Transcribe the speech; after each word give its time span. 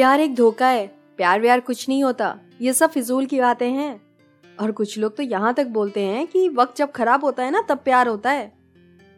प्यार 0.00 0.20
एक 0.20 0.34
धोखा 0.34 0.68
है, 0.68 0.86
प्यार 1.16 1.40
व्यार 1.40 1.60
कुछ 1.60 1.88
नहीं 1.88 2.04
होता, 2.04 2.38
ये 2.60 2.72
सब 2.72 2.90
फिजूल 2.90 3.26
की 3.26 3.40
बातें 3.40 3.70
हैं। 3.70 4.00
और 4.60 4.70
कुछ 4.72 4.98
लोग 4.98 5.16
तो 5.16 5.22
यहाँ 5.22 5.52
तक 5.54 5.66
बोलते 5.66 6.00
हैं 6.00 6.26
कि 6.26 6.48
वक्त 6.48 6.76
जब 6.76 6.92
खराब 6.92 7.24
होता 7.24 7.42
है 7.42 7.50
ना, 7.50 7.60
तब 7.60 7.78
प्यार 7.78 8.08
होता 8.08 8.30
है। 8.30 8.46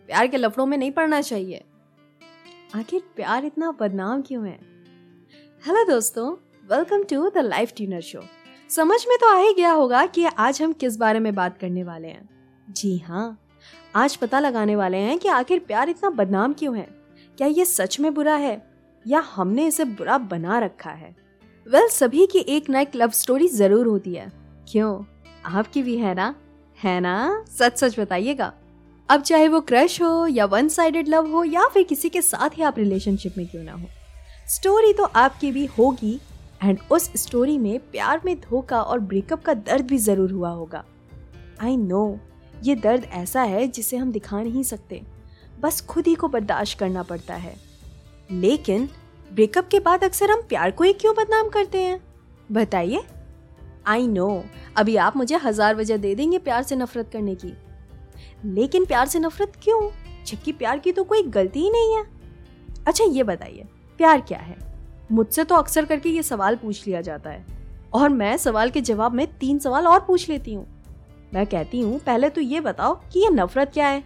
प्यार 0.06 0.26
के 0.26 0.36
लफड़ों 0.36 0.66
में 0.66 0.78
नहीं 0.78 0.90
पड़ना 0.90 1.20
चाहिए। 1.20 1.62
आखिर 2.74 3.02
प्यार 3.16 3.44
इतना 3.44 3.70
बदनाम 3.70 4.22
क्यों 4.22 4.46
है? 4.46 4.58
हेलो 5.66 5.84
दोस्तों 5.84 6.32
welcome 6.70 7.02
to 7.02 7.30
the 7.30 7.38
life 7.38 7.72
tuner 7.76 8.00
show 8.00 8.22
समझ 8.70 8.98
में 9.08 9.16
तो 9.20 9.28
आ 9.28 9.38
ही 9.38 9.54
गया 9.54 9.72
होगा 9.72 10.04
कि 10.06 10.24
आज 10.24 10.62
हम 10.62 10.72
किस 10.72 10.96
बारे 10.96 11.18
में 11.18 11.34
बात 11.34 11.58
करने 11.58 11.84
वाले 11.84 12.08
हैं। 12.08 12.28
जी 12.70 12.98
हाँ 12.98 13.38
आज 13.96 14.16
पता 14.16 14.40
लगाने 14.40 14.76
वाले 14.76 14.98
हैं 14.98 15.18
कि 15.18 15.28
आखिर 15.28 15.58
प्यार 15.58 15.88
इतना 15.88 16.10
बदनाम 16.10 16.52
क्यों 16.52 16.76
है? 16.76 16.88
क्या 17.38 17.48
ये 17.48 17.64
सच 17.64 18.00
में 18.00 18.14
बुरा 18.14 18.36
है? 18.36 18.71
या 19.06 19.20
हमने 19.20 19.66
इसे 19.66 19.84
बुरा 19.84 20.18
बना 20.18 20.58
रखा 20.58 20.90
है? 20.90 21.16
वेल 21.66 21.82
well, 21.82 21.94
सभी 21.94 22.26
की 22.26 22.38
एक 22.38 22.70
ना 22.70 22.80
एक 22.80 22.96
लव 22.96 23.10
स्टोरी 23.10 23.48
ज़रूर 23.48 23.86
होती 23.86 24.14
है। 24.14 24.32
क्यों? 24.68 25.04
आपकी 25.44 25.82
भी 25.82 25.96
है 25.96 26.14
ना? 26.14 26.34
है 26.78 27.00
ना? 27.00 27.44
सच 27.58 27.78
सच 27.78 28.00
बताइएगा। 28.00 28.52
अब 29.08 29.22
चाहे 29.22 29.48
वो 29.48 29.60
क्रश 29.60 30.02
हो 30.02 30.26
या 30.26 30.44
वन 30.44 30.68
साइडेड 30.68 31.08
लव 31.08 31.30
हो 31.30 31.44
या 31.44 31.66
फिर 31.68 31.82
किसी 31.82 32.08
के 32.08 32.22
साथ 32.22 32.58
ही 32.58 32.62
आप 32.62 32.78
रिलेशनशिप 32.78 33.34
में 33.38 33.46
क्यों 33.46 33.62
ना 33.62 33.72
हो। 33.72 33.86
स्टोरी 34.48 34.92
तो 34.92 35.04
आपकी 35.04 35.52
भी 35.52 35.66
होगी 35.66 36.20
एंड 36.62 36.78
उस 36.90 37.10
स्टोरी 37.16 37.58
में 37.58 37.78
प्यार 37.78 38.20
में 38.24 38.40
धोखा 38.40 38.80
और 38.82 38.98
ब्रेकअप 38.98 39.42
का 39.42 39.54
दर्द 39.54 39.86
भी 39.86 39.98
ज़रूर 39.98 40.32
हुआ 40.32 40.50
होगा। 40.50 40.84
आई 41.60 41.76
नो 41.76 42.18
ये 42.64 42.74
दर्द 42.74 43.04
ऐसा 43.04 43.42
है 43.42 43.66
जिसे 43.68 43.96
हम 43.96 44.12
दिखा 44.12 44.42
नहीं 44.42 44.62
सकते। 44.62 45.02
बस 45.60 45.80
खुद 45.80 46.06
ही 46.06 46.14
को 46.14 46.28
बर्दाश्त 46.28 46.78
करना 46.78 47.02
पड़ता 47.02 47.34
है। 47.34 47.54
लेकिन 48.30 48.88
ब्रेकअप 49.32 49.68
के 49.68 49.78
बाद 49.80 50.02
अक्सर 50.04 50.30
हम 50.30 50.40
प्यार 50.42 50.70
को 50.70 50.84
ही 50.84 50.92
क्यों 50.92 51.14
बदनाम 51.16 51.48
करते 51.48 51.80
हैं? 51.80 52.00
बताइए। 52.52 53.02
आई 53.86 54.06
नो 54.06 54.44
अभी 54.76 54.96
आप 54.96 55.16
मुझे 55.16 55.36
हज़ार 55.36 55.76
वजह 55.76 55.96
दे 55.96 56.14
देंगे 56.14 56.38
प्यार 56.38 56.62
से 56.62 56.76
नफरत 56.76 57.10
करने 57.12 57.34
की। 57.34 57.52
लेकिन 58.44 58.84
प्यार 58.84 59.06
से 59.06 59.18
नफरत 59.18 59.52
क्यों? 59.62 59.80
जबकि 60.26 60.52
प्यार 60.52 60.78
की 60.78 60.92
तो 60.92 61.04
कोई 61.04 61.22
गलती 61.22 61.60
ही 61.60 61.70
नहीं 61.70 61.96
है। 61.96 62.04
अच्छा 62.86 63.04
ये 63.04 63.22
बताइए, 63.22 63.64
प्यार 64.00 64.20
क्या 64.20 64.38
है? 64.38 64.56
मुझसे 65.12 65.44
तो 65.44 65.54
अक्सर 65.54 65.84
करके 65.84 66.08
ये 66.08 66.22
सवाल 66.22 66.56
पूछ 66.56 66.86
लिया 66.86 67.00
जाता 67.00 67.30
है। 67.30 67.44
और 67.94 68.08
मैं 68.08 68.36
सवाल 68.36 68.70
के 68.70 68.80
जवाब 68.80 69.14
में 69.14 69.26
तीन 69.38 69.58
सवाल 69.58 69.86
और 69.86 70.00
पूछ 70.00 70.28
लेती 70.28 70.54
हूँ। 70.54 70.66
मैं 71.34 71.46
कहती 71.46 71.80
हूँ, 71.80 71.98
पहले 71.98 72.28
तो 72.28 72.40
ये 72.40 72.60
बताओ 72.60 72.94
कि 73.12 73.20
ये 73.20 73.30
नफरत 73.30 73.70
क्या 73.74 73.88
है? 73.88 74.02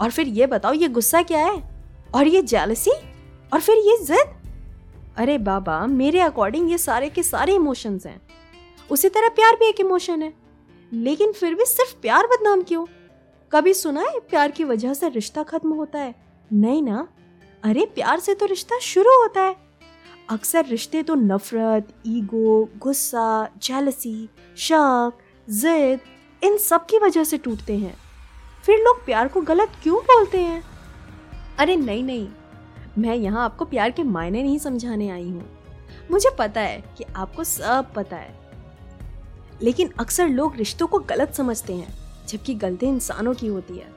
और 0.00 0.10
फिर 0.10 0.28
ये 0.28 0.46
बताओ 0.46 0.72
ये 0.72 0.88
गुस्सा 0.88 1.22
क्या 1.22 1.44
है? 1.44 1.62
और 2.14 2.26
ये 2.26 2.42
जेलसी 2.42 2.90
और 3.52 3.60
फिर 3.60 3.76
ये 3.78 3.98
जिद? 4.04 4.35
अरे 5.16 5.38
बाबा, 5.38 5.86
मेरे 5.86 6.20
अकॉर्डिंग 6.20 6.70
ये 6.70 6.78
सारे 6.78 7.10
के 7.10 7.22
सारे 7.22 7.54
इमोशंस 7.54 8.06
हैं। 8.06 8.20
उसी 8.90 9.08
तरह 9.08 9.28
प्यार 9.28 9.52
भी 9.54 9.68
एक 9.68 9.80
इमोशन 9.80 10.22
है। 10.22 10.34
लेकिन 10.92 11.32
फिर 11.32 11.54
भी 11.54 11.64
सिर्फ़ 11.64 11.94
प्यार 12.00 12.26
बदनाम 12.26 12.62
क्यों? 12.62 12.86
कभी 13.52 13.74
सुना 13.74 14.00
है 14.00 14.20
प्यार 14.20 14.50
की 14.50 14.64
वजह 14.64 14.94
से 14.94 15.08
रिश्ता 15.08 15.42
खत्म 15.42 15.72
होता 15.72 15.98
है? 15.98 16.14
नहीं 16.52 16.82
ना? 16.82 17.08
अरे 17.62 17.84
प्यार 17.84 18.20
से 18.20 18.34
तो 18.34 18.46
रिश्ता 18.46 18.78
शुरू 18.78 19.22
होता 19.22 19.40
है। 19.40 19.56
अक्सर 20.30 20.64
रिश्ते 20.64 21.02
तो 21.02 21.14
नफरत, 21.14 21.88
ईगो, 22.06 22.68
गुस्सा 22.78 23.50
जेलसी 23.62 24.28
शक, 24.56 25.12
जिद, 25.50 26.00
इन 26.44 26.56
सब 26.56 26.86
की 26.86 26.98
वजह 26.98 27.24
से 27.24 27.38
टूटते 27.38 27.76
हैं। 27.76 27.96
फिर 28.66 28.78
लोग 28.78 29.04
प्यार 29.04 29.28
को 29.28 29.40
गलत 29.40 29.68
क्यों 29.82 29.96
बोलते 29.96 30.38
हैं? 30.38 30.62
अरे 31.58 31.76
नहीं 31.76 32.04
नहीं। 32.04 32.28
मैं 32.98 33.14
यहाँ 33.14 33.44
आपको 33.44 33.64
प्यार 33.64 33.90
के 33.90 34.02
मायने 34.02 34.42
नहीं 34.42 34.58
समझाने 34.58 35.08
आई 35.08 35.28
हूँ। 35.30 35.44
मुझे 36.10 36.30
पता 36.38 36.60
है 36.60 36.82
कि 36.98 37.04
आपको 37.16 37.44
सब 37.44 37.92
पता 37.94 38.16
है। 38.16 38.34
लेकिन 39.62 39.90
अक्सर 39.98 40.28
लोग 40.28 40.56
रिश्तों 40.56 40.86
को 40.86 40.98
गलत 41.00 41.34
समझते 41.34 41.74
हैं, 41.74 41.94
जबकि 42.28 42.54
गलती 42.54 42.86
इंसानों 42.86 43.34
की 43.34 43.46
होती 43.46 43.78
है। 43.78 43.94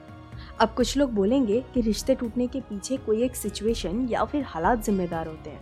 अब 0.60 0.74
कुछ 0.76 0.96
लोग 0.96 1.12
बोलेंगे 1.12 1.60
कि 1.74 1.80
रिश्ते 1.80 2.14
टूटने 2.14 2.46
के 2.46 2.60
पीछे 2.60 2.96
कोई 2.96 3.22
एक 3.22 3.36
सिचुएशन 3.36 4.06
या 4.10 4.24
फिर 4.24 4.42
हालात 4.42 4.84
जिम्मेदार 4.84 5.26
होते 5.26 5.50
हैं। 5.50 5.60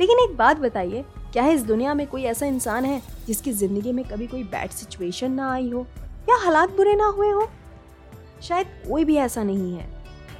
लेकिन 0.00 0.18
एक 0.20 0.36
बात 0.36 0.56
बताइए, 0.56 1.04
क्या 1.32 1.46
इस 1.48 1.62
दुनिया 1.62 1.94
में 1.94 2.06
कोई 2.06 2.22
ऐसा 2.22 2.46
इंसान 2.46 2.84
है 2.84 3.00
जिसकी 3.26 3.52
ज़िंदगी 3.52 3.92
में 3.92 4.04
कभी 4.04 4.26
कोई 4.26 4.42
बैड 4.44 4.70
सिचुएशन 4.70 5.32
ना 5.32 5.52
आई 5.52 5.68
हो 5.70 5.86
या 6.28 6.36
हालात 6.36 6.70
बुरे 6.70 6.94
ना 6.94 7.06
हुए 7.06 7.30
हो? 7.30 7.48
शायद 8.42 8.66
कोई 8.88 9.04
भी 9.04 9.16
ऐसा 9.16 9.42
नहीं 9.42 9.74
है, 9.74 9.88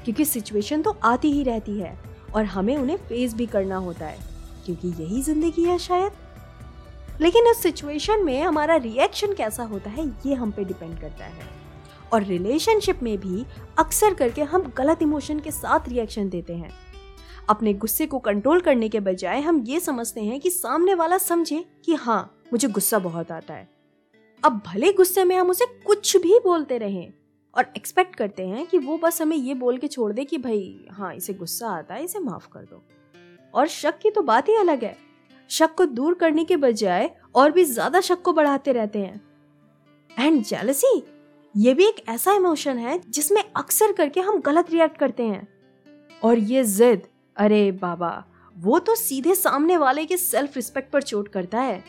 क्योंकि 0.05 0.25
सिचुएशन 0.25 0.83
तो 0.83 0.97
आती 1.05 1.33
ही 1.33 1.43
रहती 1.43 1.79
है। 1.79 1.97
और 2.35 2.45
हमें 2.45 2.77
उन्हें 2.77 2.97
फेस 2.99 3.35
भी 3.35 3.47
करना 3.47 3.77
होता 3.77 4.07
है, 4.07 4.19
क्योंकि 4.67 4.89
यही 5.03 5.23
ज़िंदगी 5.23 5.65
है 5.65 5.79
शायद। 5.79 6.13
लेकिन 7.21 7.47
इस 7.47 7.63
सिचुएशन 7.63 8.25
में 8.25 8.41
हमारा 8.43 8.77
रिएक्शन 8.77 9.33
कैसा 9.33 9.65
होता 9.65 9.91
है, 9.91 10.07
ये 10.27 10.35
हम 10.35 10.51
पे 10.51 10.65
डिपेंड 10.65 10.99
करता 11.01 11.25
है। 11.25 11.49
और 12.13 12.23
रिलेशनशिप 12.23 13.03
में 13.03 13.17
भी 13.19 13.45
अक्सर 13.79 14.15
करके 14.15 14.43
हम 14.43 14.73
गलत 14.77 15.03
इमोशन 15.03 15.41
के 15.41 15.51
साथ 15.51 15.89
रिएक्शन 15.89 16.29
देते 16.29 16.55
हैं। 16.55 16.71
अपने 17.49 17.73
गुस्से 17.75 18.07
को 18.07 18.19
कंट्रोल 18.19 18.61
करने 18.61 18.89
के 18.89 19.01
बजाय 19.01 19.41
हम 19.41 19.65
ये 19.67 19.81
समझते 19.81 20.21
हैं 20.21 20.41
कि 20.41 20.51
सामने 20.51 20.95
वाला 20.95 21.19
समझे 21.19 21.65
कि 21.85 21.95
हाँ 21.95 22.39
मुझे 22.53 22.69
गुस्सा 22.69 22.99
बहुत 22.99 23.33
आता 23.33 23.55
है। 23.55 23.69
अब 24.43 24.61
भले 24.67 24.93
गुस्से 24.93 25.25
में 25.25 25.37
हम 25.37 25.51
उसे 25.51 25.67
कुछ 25.87 26.17
भी 26.17 26.39
बोलते 26.39 26.79
रहें 26.79 27.13
और 27.55 27.73
एक्सपेक्ट 27.77 28.17
करते 28.17 28.47
हैं 28.47 28.67
कि 28.67 28.79
वो 28.79 28.97
बस 28.99 29.21
हमें 29.23 29.37
ये 29.37 29.55
बोल 29.55 29.79
के 29.79 29.89
छोड़ 29.89 30.13
दे 30.13 30.25
कि 30.25 30.39
भाई 30.39 30.87
हाँ 30.91 31.15
इसे 31.15 31.35
गुस्सा 31.35 31.69
आता 31.69 31.95
है, 31.95 32.05
इसे 32.05 32.19
माफ़ 32.19 32.49
कर 32.49 32.61
दो। 32.61 32.83
और 33.55 33.67
शक 33.69 33.99
की 33.99 34.11
तो 34.11 34.23
बात 34.23 34.49
ही 34.49 34.57
अलग 34.57 34.85
है। 34.85 34.97
शक 35.51 35.75
को 35.75 35.85
दूर 35.87 36.15
करने 36.15 36.45
के 36.45 36.57
बजाय 36.57 37.11
और 37.35 37.51
भी 37.51 37.65
ज़्यादा 37.65 38.01
शक 38.01 38.23
को 38.23 38.33
बढ़ाते 38.33 38.73
रहते 38.73 38.99
हैं। 38.99 39.21
एंड 40.11 40.43
जेलसी 40.43 41.03
ये 41.55 41.75
भी 41.75 41.87
एक 41.87 42.05
ऐसा 42.09 42.33
इमोशन 42.33 42.79
है 42.79 43.01
जिसमें 43.01 43.43
अक्सर 43.57 43.93
करके 43.93 44.21
हम 44.21 44.41
गलत 44.41 44.71
रिएक्ट 44.71 44.97
करते 44.99 45.23
हैं। 45.23 45.49
और 46.23 46.39
ये 46.39 46.65
जिद, 46.65 47.03
अरे 47.37 47.71
बाबा, 47.73 48.25
वो 48.57 48.79
तो 48.79 48.95
सीधे 48.95 49.35
सामने 49.35 49.77
वाले 49.77 50.05
के 50.07 50.17
सेल्फ 50.17 50.57
रिस्पेक्ट 50.57 50.91
पर 50.93 51.03
चोट 51.03 51.29
करता 51.29 51.61
है। 51.61 51.83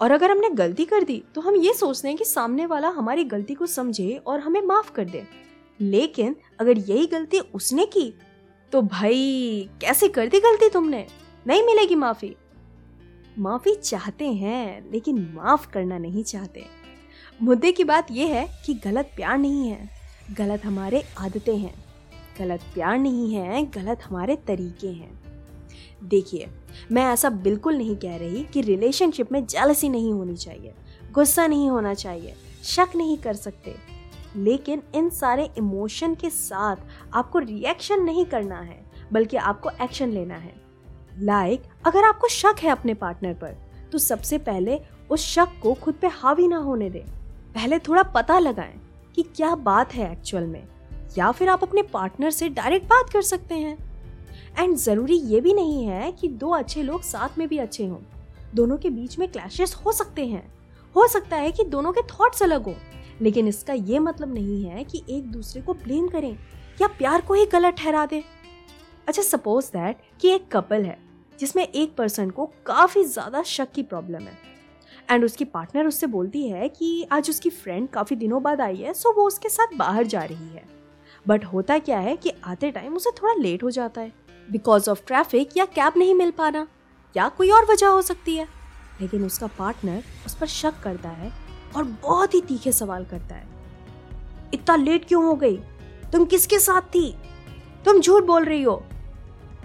और 0.00 0.10
अगर 0.10 0.30
हमने 0.30 0.50
गलती 0.50 0.84
कर 0.84 1.02
दी 1.02 1.22
तो 1.34 1.40
हम 1.40 1.56
ये 1.56 1.72
सोचते 1.72 2.08
हैं 2.08 2.16
कि 2.16 2.24
सामने 2.24 2.66
वाला 2.66 2.88
हमारी 2.88 3.24
गलती 3.24 3.54
को 3.54 3.66
समझे 3.66 4.16
और 4.26 4.40
हमें 4.40 4.62
माफ़ 4.62 4.92
कर 4.92 5.04
दे। 5.04 5.24
लेकिन 5.80 6.36
अगर 6.60 6.78
यही 6.78 7.06
गलती 7.06 7.38
उसने 7.38 7.86
की 7.86 8.14
तो 8.72 8.82
भाई, 8.82 9.68
कैसे 9.80 10.08
कर 10.08 10.26
दी 10.26 10.40
गलती 10.40 10.68
तुमने? 10.68 11.06
नहीं 11.46 11.62
मिलेगी 11.62 11.94
माफ़ी। 11.94 12.36
माफ़ी 13.38 13.74
चाहते 13.74 14.26
हैं, 14.26 14.92
लेकिन 14.92 15.32
माफ़ 15.34 15.70
करना 15.70 15.98
नहीं 15.98 16.24
चाहते। 16.24 16.64
मुद्दे 17.42 17.72
की 17.72 17.84
बात 17.84 18.06
यह 18.10 18.26
है 18.26 18.62
कि 18.66 18.74
गलत 18.74 19.12
प्यार 19.16 19.38
नहीं 19.38 19.68
है, 19.68 19.90
गलत 20.38 20.64
हमारे 20.64 21.04
आदतें 21.18 21.56
हैं। 21.56 21.84
गलत 22.38 22.60
प्यार 22.74 22.98
नहीं 22.98 23.34
है, 23.34 23.66
गलत 23.66 24.00
हमारे 24.02 24.36
तरीके 24.36 24.88
हैं। 24.88 25.19
देखिए 26.04 26.48
मैं 26.92 27.04
ऐसा 27.04 27.30
बिल्कुल 27.30 27.76
नहीं 27.76 27.96
कह 27.96 28.16
रही 28.16 28.44
कि 28.44 28.60
रिलेशनशिप 28.60 29.32
में 29.32 29.46
जेलसी 29.46 29.88
नहीं 29.88 30.12
होनी 30.12 30.36
चाहिए 30.36 30.74
गुस्सा 31.12 31.46
नहीं 31.46 31.70
होना 31.70 31.94
चाहिए 31.94 32.34
शक 32.64 32.88
नहीं 32.96 33.18
कर 33.18 33.34
सकते। 33.34 33.74
लेकिन 34.36 34.82
इन 34.94 35.10
सारे 35.10 35.50
इमोशन 35.58 36.14
के 36.14 36.30
साथ 36.30 36.76
आपको 37.14 37.38
रिएक्शन 37.38 38.02
नहीं 38.02 38.24
करना 38.24 38.60
है 38.60 38.84
बल्कि 39.12 39.36
आपको 39.36 39.70
एक्शन 39.82 40.08
लेना 40.08 40.34
है। 40.34 40.54
लाइक 41.18 41.62
like, 41.62 41.72
अगर 41.86 42.04
आपको 42.04 42.28
शक 42.28 42.54
है 42.62 42.70
अपने 42.70 42.94
पार्टनर 42.94 43.34
पर 43.34 43.56
तो 43.92 43.98
सबसे 43.98 44.38
पहले 44.38 44.80
उस 45.10 45.20
शक 45.20 45.48
को 45.62 45.74
खुद 45.74 45.94
पे 45.94 46.06
हावी 46.06 46.48
ना 46.48 46.56
होने 46.56 46.90
दें। 46.90 47.04
पहले 47.54 47.78
थोड़ा 47.78 48.02
पता 48.02 48.38
लगाएँ 48.38 48.80
कि 49.14 49.22
क्या 49.22 49.54
बात 49.54 49.94
है 49.94 50.12
एक्चुअल 50.12 50.46
में 50.46 50.68
या 51.18 51.32
फिर 51.32 51.48
आप 51.48 51.62
अपने 51.62 51.82
पार्टनर 51.82 52.30
से 52.30 52.48
डायरेक्ट 52.48 52.86
बात 52.86 53.10
कर 53.10 53.22
सकते 53.22 53.54
हैं। 53.54 53.89
एंड 54.58 54.76
ज़रूरी 54.76 55.16
ये 55.16 55.40
भी 55.40 55.52
नहीं 55.54 55.84
है 55.86 56.10
कि 56.12 56.28
दो 56.28 56.50
अच्छे 56.50 56.82
लोग 56.82 57.02
साथ 57.02 57.38
में 57.38 57.46
भी 57.48 57.58
अच्छे 57.58 57.86
हों। 57.86 57.98
दोनों 58.54 58.76
के 58.76 58.90
बीच 58.90 59.18
में 59.18 59.28
क्लैशेस 59.28 59.74
हो 59.74 59.92
सकते 59.92 60.26
हैं। 60.26 60.42
हो 60.94 61.06
सकता 61.08 61.36
है 61.36 61.52
कि 61.52 61.64
दोनों 61.64 61.92
के 61.92 62.02
थॉट्स 62.02 62.42
अलग 62.42 62.64
हों। 62.64 62.74
लेकिन 63.22 63.48
इसका 63.48 63.72
ये 63.72 63.98
मतलब 63.98 64.34
नहीं 64.34 64.64
है 64.64 64.84
कि 64.84 65.02
एक 65.10 65.30
दूसरे 65.30 65.62
को 65.62 65.74
ब्लेम 65.74 66.08
करें 66.08 66.32
या 66.82 66.86
प्यार 66.88 67.20
को 67.20 67.34
ही 67.34 67.46
गलत 67.46 67.74
ठहरा 67.74 68.04
दें। 68.06 68.22
अच्छा 69.08 69.22
सपोज़ 69.22 69.66
दैट 69.66 69.98
कि 70.20 70.28
एक 70.28 70.50
कपल 70.52 70.84
है, 70.84 70.98
जिसमें 71.38 71.62
एक 71.64 71.94
पर्सन 71.96 72.30
को 72.30 72.46
काफ़ी 72.66 73.04
ज़्यादा 73.04 73.42
शक 73.42 73.72
की 73.72 73.82
प्रॉब्लम 73.82 74.22
है। 74.22 74.38
एंड 75.10 75.24
उसकी 75.24 75.44
पार्टनर 75.44 75.86
उससे 75.86 76.06
बोलती 76.06 76.48
है 76.48 76.68
कि 76.68 77.06
आज 77.12 77.30
उसकी 77.30 77.50
फ्रेंड 77.50 77.88
काफ़ी 77.88 78.16
दिनों 78.16 78.42
बाद 78.42 78.60
आई 78.60 78.76
है 78.76 78.92
सो 78.92 79.12
वो 79.12 79.26
उसके 79.26 79.48
साथ 79.48 79.76
बाहर 79.76 80.06
जा 80.06 80.22
रही 80.22 80.48
है। 80.48 80.62
बट 81.26 81.44
होता 81.44 81.78
क्या 81.78 81.98
है 81.98 82.16
कि 82.16 82.32
आते 82.44 82.70
टाइम 82.70 82.96
उसे 82.96 83.10
थोड़ा 83.12 83.34
लेट 83.34 83.62
हो 83.62 83.70
जाता 83.70 84.00
है। 84.00 84.12
बिकॉज़ 84.52 84.90
ऑफ़ 84.90 85.00
ट्रैफ़िक 85.06 85.56
या 85.56 85.64
कैब 85.64 85.92
नहीं 85.96 86.14
मिल 86.14 86.30
पाना? 86.30 86.66
या 87.16 87.28
कोई 87.28 87.50
और 87.50 87.64
वजह 87.64 87.86
हो 87.86 88.02
सकती 88.02 88.36
है? 88.36 88.48
लेकिन 89.00 89.24
उसका 89.24 89.46
पार्टनर 89.46 90.02
उस 90.26 90.34
पर 90.34 90.46
शक 90.46 90.74
करता 90.82 91.08
है 91.08 91.32
और 91.76 91.84
बहुत 91.84 92.34
ही 92.34 92.40
तीखे 92.40 92.72
सवाल 92.72 93.04
करता 93.04 93.34
है। 93.34 93.48
इतना 94.54 94.76
लेट 94.76 95.04
क्यों 95.04 95.24
हो 95.24 95.34
गई? 95.34 95.56
तुम 96.12 96.24
किसके 96.24 96.58
साथ 96.58 96.80
थी? 96.80 97.16
तुम 97.84 98.00
झूठ 98.00 98.24
बोल 98.24 98.44
रही 98.44 98.62
हो। 98.62 98.84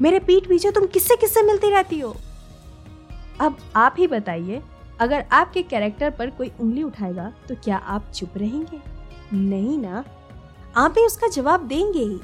मेरे 0.02 0.20
पीठ 0.20 0.48
पीछे 0.48 0.72
तुम 0.72 0.86
किससे 0.86 1.16
किससे 1.16 1.42
मिलती 1.42 1.70
रहती 1.70 2.00
हो? 2.00 2.16
अब 3.42 3.58
आप 3.76 3.96
ही 3.98 4.08
बताइए, 4.08 4.62
अगर 5.00 5.26
आपके 5.32 5.64
कैरेक्टर 5.64 6.12
पर 6.12 6.30
कोई 6.30 6.52
उंगली 6.62 6.84
उठाएगा 6.84 7.34
तो 7.50 7.56
क्या 7.56 7.78
आप 7.78 8.12
चुप 8.16 8.38
रहेंगे? 8.38 8.80
नहीं 9.34 9.78
ना। 9.78 10.04
आप 10.78 10.96
ही 10.98 11.06
उसका 11.06 11.28
जवाब 11.28 11.68
देंगे 11.68 12.00
ही। 12.00 12.20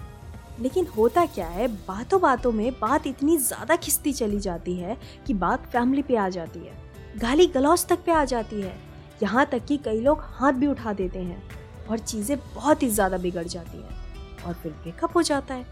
लेकिन 0.62 0.88
होता 0.88 1.26
क्या 1.26 1.48
है 1.48 1.68
बातों 1.68 2.20
बातों 2.22 2.52
में 2.52 2.72
बात 2.74 3.08
इतनी 3.08 3.38
ज़्यादा 3.38 3.76
खिस्ती 3.76 4.14
चली 4.14 4.40
जाती 4.40 4.76
है 4.76 4.98
कि 5.28 5.34
बात 5.34 5.66
फैमिली 5.66 6.02
पे 6.02 6.16
आ 6.16 6.28
जाती 6.30 6.60
है। 6.60 6.74
गाली 7.20 7.48
गलौज 7.48 7.86
तक 7.88 8.04
पे 8.06 8.12
आ 8.12 8.24
जाती 8.26 8.62
है। 8.62 8.76
यहाँ 9.24 9.46
तक 9.46 9.66
कि 9.66 9.78
कई 9.78 10.00
लोग 10.02 10.22
हाथ 10.22 10.54
भी 10.54 10.68
उठा 10.68 10.94
देते 10.94 11.20
हैं 11.20 11.42
और 11.90 12.00
चीज़ें 12.00 12.38
बहुत 12.56 12.84
ही 12.84 12.90
ज़्यादा 12.90 13.18
बिगड़ 13.18 13.44
जाती 13.46 13.78
हैं 13.78 14.44
और 14.46 14.54
फिर 14.54 14.72
ब्रेकअप 14.74 15.16
हो 15.16 15.22
जाता 15.22 15.54
है। 15.54 15.64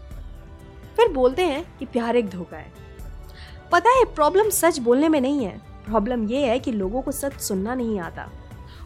फिर 0.96 1.12
बोलते 1.12 1.42
हैं 1.42 1.64
कि 1.78 1.86
प्यार 1.86 2.16
एक 2.16 2.28
धोखा 2.30 2.56
है। 2.56 2.72
पता 3.72 3.90
है 3.90 4.04
प्रॉब्लम 4.14 4.50
सच 4.50 4.78
बोलने 4.78 5.08
में 5.08 5.20
नहीं 5.20 5.44
है। 5.44 5.56
प्रॉब्लम 5.84 6.26
ये 6.28 6.46
है 6.46 6.58
कि 6.58 6.72
लोगों 6.72 7.02
को 7.02 7.12
सच 7.12 7.40
सुनना 7.40 7.74
नहीं 7.74 7.98
आता। 8.00 8.28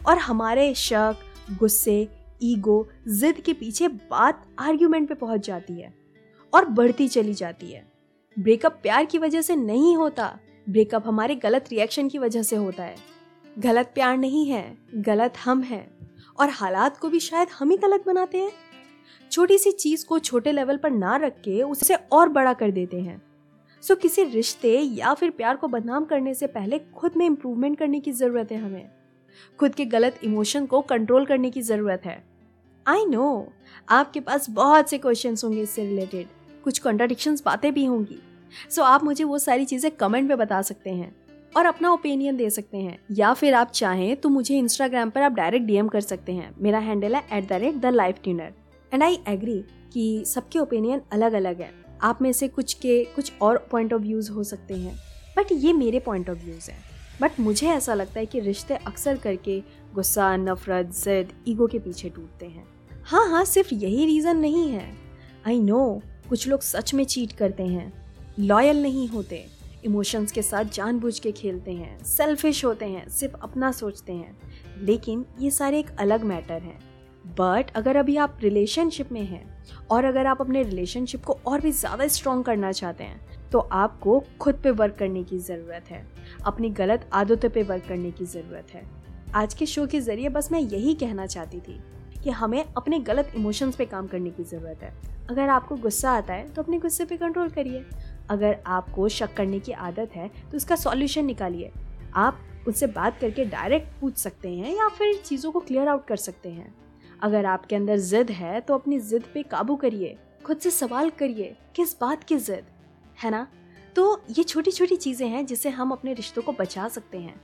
और 0.07 0.17
हमारे 0.17 0.73
शक, 0.75 1.15
गुस्से 1.51 2.07
ईगो, 2.43 2.87
जिद 3.07 3.39
के 3.39 3.53
पीछे 3.53 3.87
बात 3.87 4.45
आर्ग्यूमेंट 4.59 5.07
पे 5.09 5.15
पहुँच 5.15 5.47
जाती 5.47 5.73
है 5.73 5.93
और 6.53 6.65
बढ़ती 6.65 7.07
चली 7.07 7.33
जाती 7.33 7.71
है। 7.71 7.91
ब्रेकअप 8.39 8.79
प्यार 8.81 9.05
की 9.05 9.17
वजह 9.17 9.41
से 9.41 9.55
नहीं 9.55 9.95
होता, 9.97 10.39
ब्रेकअप 10.69 11.07
हमारे 11.07 11.35
गलत 11.35 11.65
रिएक्शन 11.71 12.09
की 12.09 12.17
वजह 12.17 12.43
से 12.43 12.55
होता 12.55 12.83
है। 12.83 12.95
गलत 13.59 13.91
प्यार 13.93 14.17
नहीं 14.17 14.49
है, 14.49 14.77
गलत 14.95 15.33
हम 15.37 15.61
हैं 15.61 15.97
और 16.39 16.49
हालात 16.49 16.97
को 16.97 17.09
भी 17.09 17.19
शायद 17.19 17.47
हम 17.59 17.69
ही 17.69 17.77
गलत 17.77 18.03
बनाते 18.05 18.37
हैं। 18.37 18.51
छोटी 19.31 19.57
सी 19.57 19.71
चीज़ 19.71 20.05
को 20.05 20.19
छोटे 20.19 20.51
लेवल 20.51 20.77
पर 20.77 20.91
ना 20.91 21.15
रख 21.15 21.33
के 21.33 21.61
उसे 21.61 21.95
और 21.95 22.29
बड़ा 22.29 22.53
कर 22.53 22.71
देते 22.71 23.01
हैं। 23.01 23.21
सो 23.81 23.95
किसी 23.95 24.23
रिश्ते 24.23 24.79
या 24.79 25.13
फिर 25.13 25.29
प्यार 25.29 25.55
को 25.55 25.67
बदनाम 25.67 26.05
करने 26.05 26.33
से 26.33 26.47
पहले 26.47 26.79
खुद 26.79 27.11
में 27.17 27.25
इम्प्रूवमेंट 27.25 27.77
करने 27.79 27.99
की 27.99 28.11
ज़रूरत 28.11 28.51
है 28.51 28.57
हमें। 28.57 28.89
खुद 29.59 29.75
के 29.75 29.85
गलत 29.85 30.19
इमोशन 30.23 30.65
को 30.65 30.81
कंट्रोल 30.83 31.25
करने 31.25 31.51
की 31.51 31.61
ज़रूरत 31.61 32.01
है। 32.05 32.23
आई 32.85 33.05
नो 33.05 33.53
आपके 33.89 34.19
पास 34.19 34.49
बहुत 34.49 34.89
से 34.89 34.97
क्वेश्चंस 34.97 35.43
होंगे 35.43 35.61
इससे 35.61 35.85
रिलेटेड 35.85 36.27
कुछ 36.63 36.79
कॉन्ट्राडिक्शंस 36.79 37.43
बातें 37.45 37.73
भी 37.73 37.85
होंगी। 37.85 38.17
सो 38.69 38.81
so, 38.81 38.87
आप 38.87 39.03
मुझे 39.03 39.23
वो 39.23 39.37
सारी 39.39 39.65
चीज़ें 39.65 39.91
कमेंट 39.91 40.29
में 40.29 40.37
बता 40.37 40.61
सकते 40.61 40.89
हैं 40.89 41.15
और 41.55 41.65
अपना 41.65 41.91
ओपिनियन 41.91 42.37
दे 42.37 42.49
सकते 42.49 42.77
हैं। 42.77 42.97
या 43.11 43.33
फिर 43.33 43.53
आप 43.53 43.71
चाहें 43.71 44.15
तो 44.15 44.29
मुझे 44.29 44.57
इंस्टाग्राम 44.57 45.09
पर 45.09 45.21
आप 45.21 45.31
डायरेक्ट 45.31 45.65
डीएम 45.65 45.87
कर 45.87 46.01
सकते 46.01 46.33
हैं। 46.33 46.53
मेरा 46.59 46.79
हैंडल 46.79 47.15
है 47.15 47.23
at 47.33 47.47
the 47.49 47.53
rate 47.53 47.75
the 47.75 47.85
life 47.85 48.19
tuner 48.23 48.53
and 48.91 49.03
I 49.03 49.19
agree 49.27 49.63
कि 49.93 50.23
सबके 50.27 50.59
ओपिनियन 50.59 51.01
अलग 51.11 51.33
अलग 51.33 51.61
है। 51.61 51.71
आप 52.01 52.21
में 52.21 52.31
से 52.33 52.47
कुछ 52.47 52.73
के 52.73 53.03
कुछ 53.05 53.31
और 53.41 53.57
पॉइंट 53.71 53.93
ऑफ़ 53.93 54.01
व्यूज़ 54.01 54.31
हो 54.31 54.43
सकते 54.43 54.73
हैं। 54.73 54.95
बट 55.37 55.51
ये 55.51 55.73
मेरे 55.73 55.99
पॉइंट 55.99 56.29
ऑफ़ 56.29 56.43
व्यूज़ 56.45 56.69
हैं। 56.71 56.83
बट 57.21 57.39
मुझे 57.39 57.67
ऐसा 57.67 57.93
लगता 57.93 58.19
है 58.19 58.25
कि 58.25 58.39
रिश्ते 58.39 58.75
अक्सर 58.75 59.17
करके 59.17 59.63
गुस्सा, 59.93 60.35
नफरत, 60.37 60.85
जिद, 60.85 61.33
ईगो 61.47 61.67
के 61.67 61.79
पीछे 61.79 62.09
टूटते 62.09 62.45
हैं। 62.45 62.67
हाँ 63.03 63.29
हाँ 63.29 63.45
सिर्फ़ 63.45 63.73
यही 63.73 64.05
रीज़न 64.05 64.37
नहीं 64.37 64.69
है। 64.71 64.93
आई 65.47 65.59
नो 65.59 66.01
कुछ 66.29 66.47
लोग 66.47 66.61
सच 66.61 66.93
में 66.93 67.03
चीट 67.05 67.31
करते 67.31 67.63
हैं 67.63 67.93
लॉयल 68.39 68.81
नहीं 68.81 69.07
होते 69.07 69.45
इमोशंस 69.85 70.31
के 70.31 70.41
साथ 70.41 70.65
जानबूझ 70.65 71.19
के 71.19 71.31
खेलते 71.31 71.71
हैं 71.71 72.03
सेल्फिश 72.03 72.65
होते 72.65 72.85
हैं, 72.85 73.09
सिर्फ़ 73.09 73.35
अपना 73.35 73.71
सोचते 73.71 74.13
हैं। 74.13 74.37
लेकिन 74.81 75.25
ये 75.39 75.51
सारे 75.51 75.79
एक 75.79 75.89
अलग 75.99 76.23
मैटर 76.23 76.61
हैं। 76.61 76.94
बट 77.29 77.71
अगर 77.75 77.95
अभी 77.95 78.15
आप 78.17 78.37
रिलेशनशिप 78.41 79.11
में 79.11 79.21
हैं, 79.21 79.45
और 79.87 80.05
अगर 80.05 80.25
आप 80.25 80.41
अपने 80.41 80.63
रिलेशनशिप 80.63 81.23
को 81.25 81.37
और 81.47 81.61
भी 81.61 81.71
ज़्यादा 81.73 82.07
स्ट्रॉन्ग 82.07 82.45
करना 82.45 82.71
चाहते 82.71 83.03
हैं 83.03 83.49
तो 83.51 83.59
आपको 83.59 84.19
खुद 84.41 84.55
पे 84.55 84.71
वर्क 84.71 84.95
करने 84.95 85.23
की 85.23 85.37
ज़रूरत 85.39 85.89
है। 85.89 86.05
अपनी 86.45 86.69
गलत 86.71 87.09
आदतों 87.13 87.49
पे 87.49 87.63
वर्क 87.63 87.83
करने 87.87 88.11
की 88.11 88.25
ज़रूरत 88.25 88.73
है। 88.73 88.83
आज 89.35 89.53
के 89.53 89.65
शो 89.65 89.85
के 89.87 89.99
ज़रिए 90.01 90.29
बस 90.29 90.51
मैं 90.51 90.59
यही 90.61 90.93
कहना 90.95 91.25
चाहती 91.25 91.59
थी 91.59 91.79
कि 92.23 92.29
हमें 92.31 92.63
अपने 92.67 92.99
गलत 93.01 93.31
इमोशंस 93.35 93.75
पे 93.75 93.85
काम 93.85 94.07
करने 94.07 94.29
की 94.29 94.43
ज़रूरत 94.45 94.83
है। 94.83 94.93
अगर 95.29 95.49
आपको 95.49 95.75
गुस्सा 95.77 96.11
आता 96.11 96.33
है 96.33 96.47
तो 96.47 96.61
अपने 96.61 96.79
गुस्से 96.79 97.05
पे 97.05 97.17
कंट्रोल 97.17 97.49
करिए। 97.49 97.85
अगर 98.29 98.57
आपको 98.67 99.07
शक 99.09 99.33
करने 99.33 99.59
की 99.59 99.71
आदत 99.71 100.15
है 100.15 100.29
तो 100.41 100.57
उसका 100.57 100.75
सॉल्यूशन 100.77 101.25
निकालिए। 101.25 101.71
आप 102.15 102.39
उससे 102.67 102.87
बात 102.89 103.19
करके 103.19 103.45
डायरेक्ट 103.47 103.99
पूछ 104.01 104.17
सकते 104.17 104.49
हैं 104.49 104.75
या 104.75 104.87
फिर 104.89 105.15
चीज़ों 105.17 105.51
को 105.51 105.59
क्लियर 105.59 105.87
आउट 105.87 106.05
कर 106.07 106.15
सकते 106.17 106.49
हैं। 106.49 106.73
अगर 107.25 107.45
आपके 107.45 107.75
अंदर 107.75 107.97
जिद 107.99 108.31
है 108.31 108.59
तो 108.61 108.73
अपनी 108.73 108.99
जिद 109.01 109.23
पे 109.33 109.43
काबू 109.43 109.75
करिए। 109.75 110.17
खुद 110.45 110.57
से 110.57 110.71
सवाल 110.71 111.09
करिए, 111.09 111.55
किस 111.75 111.95
बात 112.01 112.23
की 112.23 112.35
जिद? 112.37 112.65
है 113.17 113.29
ना? 113.31 113.47
तो 113.95 114.21
ये 114.29 114.43
छोटी 114.43 114.71
छोटी 114.71 114.95
चीज़ें 114.95 115.27
हैं, 115.27 115.45
जिससे 115.45 115.69
हम 115.69 115.91
अपने 115.91 116.13
रिश्तों 116.13 116.41
को 116.41 116.51
बचा 116.51 116.87
सकते 116.87 117.17
हैं। 117.17 117.35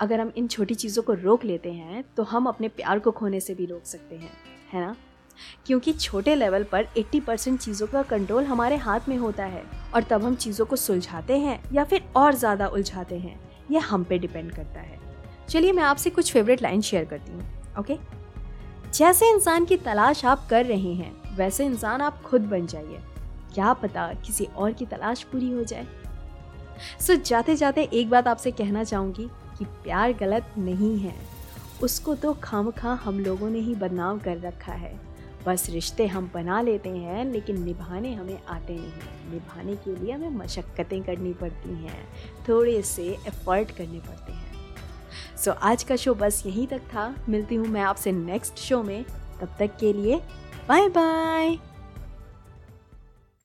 अगर 0.00 0.20
हम 0.20 0.32
इन 0.36 0.46
छोटी 0.48 0.74
चीज़ों 0.74 1.02
को 1.02 1.12
रोक 1.14 1.44
लेते 1.44 1.72
हैं 1.72 2.04
तो 2.16 2.22
हम 2.22 2.46
अपने 2.46 2.68
प्यार 2.70 2.98
को 2.98 3.10
खोने 3.10 3.40
से 3.40 3.54
भी 3.54 3.66
रोक 3.66 3.84
सकते 3.84 4.16
हैं। 4.16 4.30
है 4.72 4.80
ना? 4.80 4.94
क्योंकि 5.66 5.92
छोटे 5.92 6.34
लेवल 6.34 6.64
पर 6.64 6.88
80 6.98 7.20
परसेंट 7.20 7.58
चीज़ों 7.60 7.86
का 7.86 8.02
कंट्रोल 8.02 8.44
हमारे 8.44 8.76
हाथ 8.76 9.08
में 9.08 9.16
होता 9.16 9.44
है, 9.44 9.62
और 9.94 10.02
तब 10.02 10.24
हम 10.24 10.34
चीज़ों 10.36 10.66
को 10.66 10.76
सुलझाते 10.76 11.38
हैं, 11.38 11.60
या 11.72 11.84
फिर 11.84 12.10
और 12.16 12.34
ज़्यादा 12.34 12.66
उलझाते 12.68 13.18
हैं, 13.18 13.38
यह 13.70 13.86
हम 13.86 14.04
पे 14.04 14.18
डिपेंड 14.18 14.52
करता 14.52 14.80
है। 14.80 14.98
चलिए 15.48 15.72
मैं 15.72 15.82
आपसे 15.82 16.10
कुछ 16.10 16.32
फेवरेट 16.32 16.62
लाइन 16.62 16.80
शेयर 16.80 17.04
करती 17.04 17.32
हूँ, 17.32 17.46
ओके? 17.78 17.98
जैसे 18.94 19.30
इंसान 19.30 19.64
की 19.64 19.76
तलाश 19.76 20.24
आप 20.24 20.46
कर 20.50 20.66
रहे 20.66 20.92
हैं, 20.94 21.36
वैसे 21.36 21.66
इंसान 21.66 22.00
आप 22.00 22.22
खुद 22.22 22.40
बन 22.40 22.66
जाइए। 22.66 23.00
क्या 23.54 23.72
पता 23.72 24.12
किसी 24.26 24.44
और 24.44 24.72
की 24.72 24.86
तलाश 24.86 25.22
पूरी 25.22 25.50
हो 25.50 25.64
जाए। 25.64 25.86
सो 27.00 27.14
जाते 27.14 27.56
जाते 27.56 27.82
एक 27.82 28.10
बात 28.10 28.28
आपसे 28.28 28.50
कहना 28.50 28.84
चाहूँगी 28.84 29.28
कि 29.58 29.64
प्यार 29.64 30.12
गलत 30.12 30.54
नहीं 30.58 30.98
है। 30.98 31.14
उसको 31.82 32.14
तो 32.14 32.32
खाम 32.34 32.70
खा 32.70 32.92
हम 32.94 33.20
लोगों 33.20 33.50
ने 33.50 33.58
ही 33.58 33.74
बदनाम 33.74 34.18
कर 34.18 34.38
रखा 34.38 34.72
है। 34.72 34.98
बस 35.46 35.70
रिश्ते 35.70 36.06
हम 36.06 36.30
बना 36.34 36.60
लेते 36.60 36.88
हैं, 36.88 37.24
लेकिन 37.24 37.62
निभाने 37.62 38.14
हमें 38.14 38.38
आते 38.48 38.74
नहीं 38.74 39.32
निभाने 39.32 39.76
के 39.76 39.96
लिए 39.96 40.12
हमें 40.12 40.30
मशक्क़तें 40.30 41.02
करनी 41.02 41.32
पड़ती 41.32 41.74
हैं। 41.74 42.08
थोड़े 42.48 42.82
से 42.82 43.04
एफर्ट 43.28 43.70
करने 43.70 43.98
पड़ते 43.98 44.32
हैं। 44.32 44.49
सो 45.44 45.50
so, 45.50 45.56
आज 45.56 45.82
का 45.82 45.96
शो 45.96 46.14
बस 46.14 46.42
यहीं 46.46 46.66
तक 46.66 46.78
था। 46.78 47.14
मिलती 47.28 47.54
हूँ 47.54 47.66
मैं 47.66 47.80
आपसे 47.80 48.12
नेक्स्ट 48.12 48.58
शो 48.58 48.82
में। 48.82 49.04
तब 49.40 49.48
तक 49.58 49.70
के 49.80 49.92
लिए 49.92 50.20
बाय 50.68 50.88
बाय 50.88 51.69